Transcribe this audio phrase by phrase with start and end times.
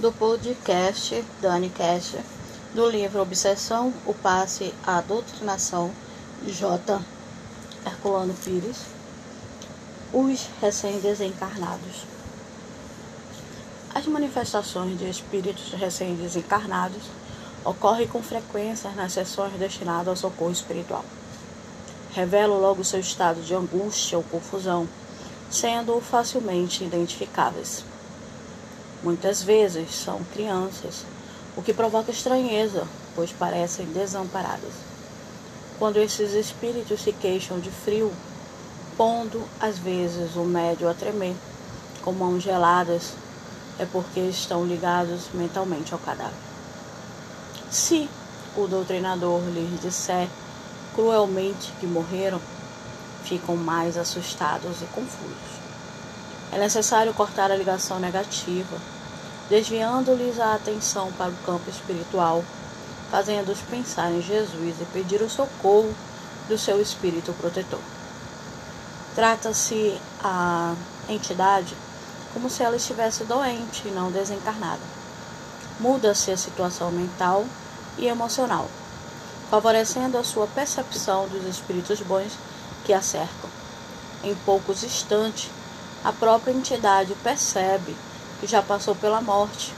[0.00, 2.16] do podcast Dani Cash,
[2.74, 5.90] do livro Obsessão, o Passe à Doutrinação,
[6.46, 6.98] J.
[7.84, 8.78] Herculano Pires,
[10.10, 12.06] os recém-desencarnados.
[13.94, 17.02] As manifestações de espíritos recém-desencarnados
[17.62, 21.04] ocorrem com frequência nas sessões destinadas ao socorro espiritual.
[22.14, 24.88] Revelam logo seu estado de angústia ou confusão,
[25.50, 27.89] sendo facilmente identificáveis.
[29.02, 31.04] Muitas vezes são crianças,
[31.56, 34.72] o que provoca estranheza, pois parecem desamparadas.
[35.78, 38.12] Quando esses espíritos se queixam de frio,
[38.98, 41.34] pondo às vezes o médio a tremer,
[42.02, 43.12] com mãos geladas,
[43.78, 46.34] é porque estão ligados mentalmente ao cadáver.
[47.70, 48.08] Se
[48.56, 50.28] o doutrinador lhes disser
[50.94, 52.40] cruelmente que morreram,
[53.24, 55.59] ficam mais assustados e confusos.
[56.52, 58.76] É necessário cortar a ligação negativa,
[59.48, 62.44] desviando-lhes a atenção para o campo espiritual,
[63.10, 65.94] fazendo-os pensar em Jesus e pedir o socorro
[66.48, 67.80] do seu espírito protetor.
[69.14, 70.74] Trata-se a
[71.08, 71.76] entidade
[72.32, 74.82] como se ela estivesse doente e não desencarnada.
[75.78, 77.44] Muda-se a situação mental
[77.98, 78.68] e emocional,
[79.50, 82.32] favorecendo a sua percepção dos espíritos bons
[82.84, 83.50] que a cercam.
[84.22, 85.50] Em poucos instantes,
[86.02, 87.94] a própria entidade percebe
[88.40, 89.74] que já passou pela morte,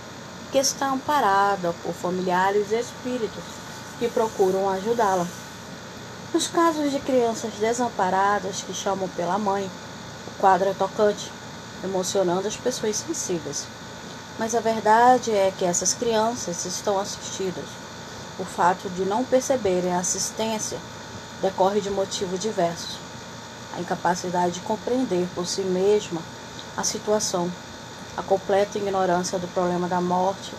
[0.53, 3.42] que está amparada por familiares e espíritos
[3.98, 5.27] que procuram ajudá-la.
[6.33, 9.69] Nos casos de crianças desamparadas que chamam pela mãe,
[10.28, 11.31] o quadro é tocante,
[11.83, 13.67] emocionando as pessoas sensíveis.
[14.39, 17.67] Mas a verdade é que essas crianças estão assistidas.
[18.39, 20.78] O fato de não perceberem a assistência
[21.43, 23.11] decorre de motivos diversos.
[23.75, 26.20] A incapacidade de compreender por si mesma
[26.77, 27.51] a situação,
[28.17, 30.53] a completa ignorância do problema da morte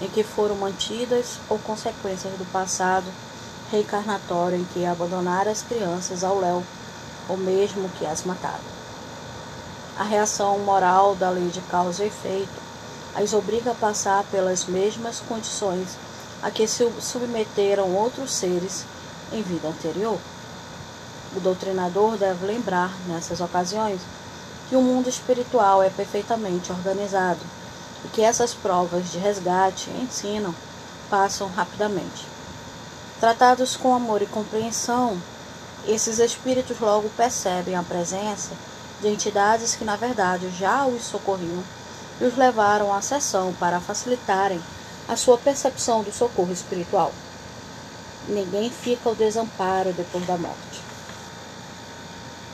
[0.00, 3.06] em que foram mantidas ou consequências do passado
[3.70, 6.62] reencarnatório em que abandonaram as crianças ao léu,
[7.28, 8.58] ou mesmo que as mataram.
[9.96, 12.70] A reação moral da lei de causa e efeito
[13.14, 15.88] as obriga a passar pelas mesmas condições
[16.42, 18.84] a que se submeteram outros seres
[19.32, 20.18] em vida anterior.
[21.36, 24.00] O doutrinador deve lembrar, nessas ocasiões,
[24.68, 27.40] que o mundo espiritual é perfeitamente organizado
[28.04, 30.54] e que essas provas de resgate ensinam
[31.08, 32.26] passam rapidamente.
[33.20, 35.20] Tratados com amor e compreensão,
[35.86, 38.52] esses espíritos logo percebem a presença
[39.00, 41.62] de entidades que, na verdade, já os socorriam
[42.20, 44.60] e os levaram à sessão para facilitarem
[45.08, 47.12] a sua percepção do socorro espiritual.
[48.28, 50.89] Ninguém fica ao desamparo depois da morte.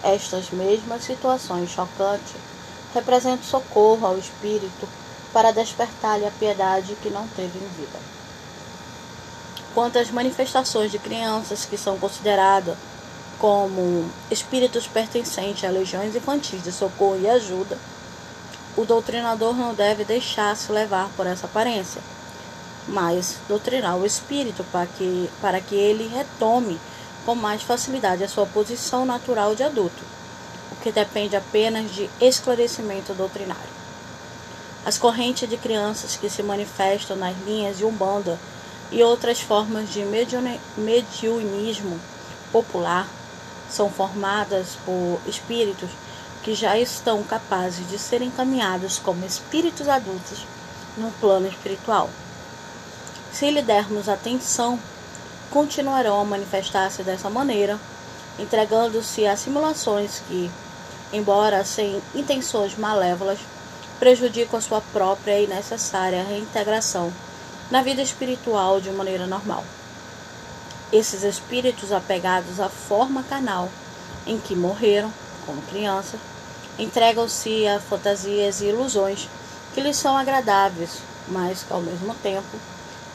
[0.07, 2.37] Estas mesmas situações chocantes
[2.95, 4.89] representam socorro ao espírito
[5.33, 7.99] para despertar-lhe a piedade que não teve em vida.
[9.75, 12.77] Quanto às manifestações de crianças que são consideradas
[13.41, 17.77] como espíritos pertencentes a legiões infantis de socorro e ajuda,
[18.77, 22.01] o doutrinador não deve deixar-se levar por essa aparência,
[22.87, 26.79] mas doutrinar o espírito para que, para que ele retome
[27.27, 30.03] com mais facilidade a sua posição natural de adulto,
[30.71, 33.77] o que depende apenas de esclarecimento doutrinário.
[34.85, 38.39] As correntes de crianças que se manifestam nas linhas de Umbanda
[38.93, 40.05] e outras formas de
[40.77, 42.01] mediunismo
[42.53, 43.09] popular
[43.69, 45.91] são formadas por espíritos
[46.45, 50.47] que já estão capazes de serem encaminhados como espíritos adultos
[50.97, 52.09] no plano espiritual.
[53.33, 54.79] Se lhe dermos atenção,
[55.51, 57.79] continuarão a manifestar-se dessa maneira,
[58.39, 60.51] entregando-se a simulações que,
[61.13, 63.39] embora sem intenções malévolas,
[63.99, 67.13] prejudicam a sua própria e necessária reintegração
[67.71, 69.65] na vida espiritual de maneira normal.
[70.93, 73.69] Esses espíritos apegados à forma carnal
[74.27, 75.13] em que morreram,
[75.45, 76.21] como crianças,
[76.79, 79.29] entregam-se a fantasias e ilusões
[79.75, 82.57] que lhes são agradáveis, mas que ao mesmo tempo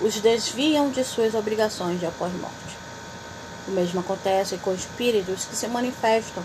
[0.02, 2.78] os desviam de suas obrigações de após morte.
[3.68, 6.44] O mesmo acontece com espíritos que se manifestam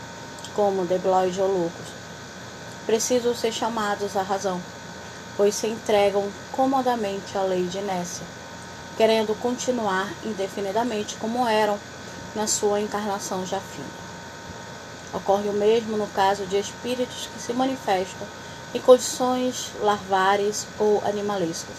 [0.54, 1.86] como debloides ou loucos.
[2.84, 4.60] Precisam ser chamados à razão
[5.36, 8.24] pois se entregam comodamente à lei de inércia,
[8.96, 11.78] querendo continuar indefinidamente como eram
[12.34, 14.06] na sua encarnação já finda.
[15.12, 18.26] Ocorre o mesmo no caso de espíritos que se manifestam
[18.74, 21.76] em condições larvares ou animalescas.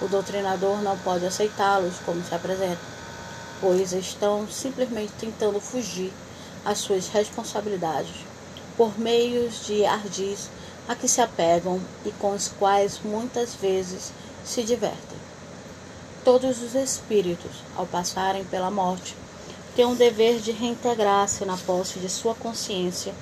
[0.00, 2.78] O doutrinador não pode aceitá-los como se apresentam,
[3.60, 6.12] pois estão simplesmente tentando fugir
[6.64, 8.14] às suas responsabilidades
[8.76, 10.48] por meios de ardis
[10.86, 14.12] a que se apegam e com os quais muitas vezes
[14.44, 15.18] se divertem.
[16.24, 19.16] Todos os espíritos, ao passarem pela morte,
[19.74, 23.12] têm um dever de reintegrar-se na posse de sua consciência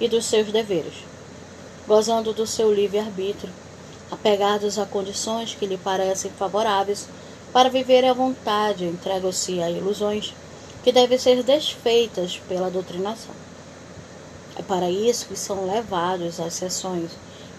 [0.00, 0.94] e dos seus deveres,
[1.86, 3.52] gozando do seu livre-arbítrio,
[4.12, 7.08] apegados a condições que lhe parecem favoráveis
[7.50, 10.34] para viver à vontade, entregam-se a ilusões
[10.84, 13.34] que devem ser desfeitas pela doutrinação.
[14.54, 17.10] É para isso que são levados às sessões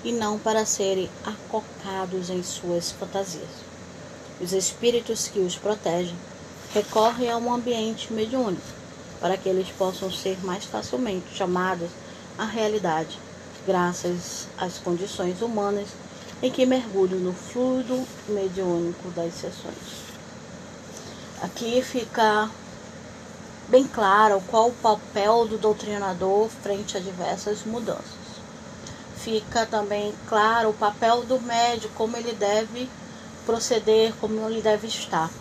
[0.04, 3.50] e não para serem acocados em suas fantasias.
[4.40, 6.16] Os espíritos que os protegem
[6.72, 8.62] recorrem a um ambiente mediúnico
[9.20, 11.90] para que eles possam ser mais facilmente chamados
[12.38, 13.18] à realidade,
[13.66, 15.88] graças às condições humanas
[16.44, 20.12] em que mergulham no fluido mediúnico das sessões.
[21.42, 22.50] Aqui fica
[23.70, 28.04] bem claro qual o papel do doutrinador frente a diversas mudanças.
[29.16, 32.90] Fica também claro o papel do médico, como ele deve
[33.46, 35.32] proceder, como ele deve estar.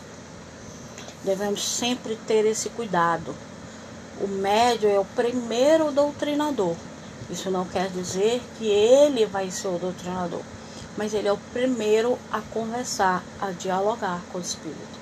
[1.25, 3.35] Devemos sempre ter esse cuidado.
[4.21, 6.77] O médio é o primeiro doutrinador.
[7.29, 10.43] Isso não quer dizer que ele vai ser o doutrinador,
[10.97, 15.02] mas ele é o primeiro a conversar, a dialogar com o espírito.